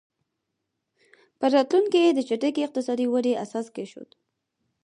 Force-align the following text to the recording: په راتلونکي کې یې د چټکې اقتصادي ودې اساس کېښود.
په 1.39 1.45
راتلونکي 1.55 1.89
کې 2.01 2.05
یې 2.05 2.11
د 2.15 2.19
چټکې 2.29 2.61
اقتصادي 2.67 3.05
ودې 3.09 3.33
اساس 3.43 3.67
کېښود. 3.75 4.09